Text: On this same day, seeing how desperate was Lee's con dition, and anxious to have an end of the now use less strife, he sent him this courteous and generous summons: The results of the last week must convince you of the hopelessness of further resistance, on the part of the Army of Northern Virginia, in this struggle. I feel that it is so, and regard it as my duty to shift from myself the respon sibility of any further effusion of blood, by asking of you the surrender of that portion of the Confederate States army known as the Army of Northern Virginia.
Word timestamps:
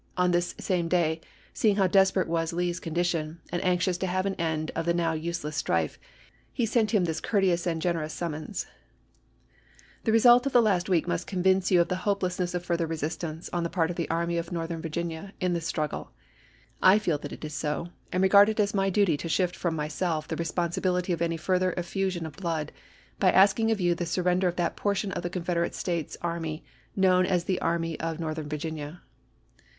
On 0.17 0.31
this 0.31 0.55
same 0.59 0.87
day, 0.87 1.21
seeing 1.53 1.75
how 1.75 1.85
desperate 1.85 2.27
was 2.27 2.53
Lee's 2.53 2.79
con 2.79 2.95
dition, 2.95 3.37
and 3.51 3.63
anxious 3.63 3.99
to 3.99 4.07
have 4.07 4.25
an 4.25 4.33
end 4.39 4.71
of 4.75 4.87
the 4.87 4.95
now 4.95 5.13
use 5.13 5.43
less 5.43 5.55
strife, 5.57 5.99
he 6.51 6.65
sent 6.65 6.89
him 6.89 7.05
this 7.05 7.21
courteous 7.21 7.67
and 7.67 7.79
generous 7.79 8.11
summons: 8.11 8.65
The 10.03 10.11
results 10.11 10.47
of 10.47 10.53
the 10.53 10.59
last 10.63 10.89
week 10.89 11.07
must 11.07 11.27
convince 11.27 11.69
you 11.69 11.79
of 11.81 11.87
the 11.87 11.97
hopelessness 11.97 12.55
of 12.55 12.65
further 12.65 12.87
resistance, 12.87 13.47
on 13.53 13.61
the 13.61 13.69
part 13.69 13.91
of 13.91 13.95
the 13.95 14.09
Army 14.09 14.39
of 14.39 14.51
Northern 14.51 14.81
Virginia, 14.81 15.33
in 15.39 15.53
this 15.53 15.67
struggle. 15.67 16.09
I 16.81 16.97
feel 16.97 17.19
that 17.19 17.31
it 17.31 17.45
is 17.45 17.53
so, 17.53 17.89
and 18.11 18.23
regard 18.23 18.49
it 18.49 18.59
as 18.59 18.73
my 18.73 18.89
duty 18.89 19.17
to 19.17 19.29
shift 19.29 19.55
from 19.55 19.75
myself 19.75 20.27
the 20.27 20.35
respon 20.35 20.69
sibility 20.69 21.13
of 21.13 21.21
any 21.21 21.37
further 21.37 21.75
effusion 21.77 22.25
of 22.25 22.37
blood, 22.37 22.71
by 23.19 23.31
asking 23.31 23.69
of 23.69 23.79
you 23.79 23.93
the 23.93 24.07
surrender 24.07 24.47
of 24.47 24.55
that 24.55 24.75
portion 24.75 25.11
of 25.11 25.21
the 25.21 25.29
Confederate 25.29 25.75
States 25.75 26.17
army 26.23 26.63
known 26.95 27.23
as 27.23 27.43
the 27.43 27.61
Army 27.61 27.99
of 27.99 28.19
Northern 28.19 28.49
Virginia. 28.49 29.03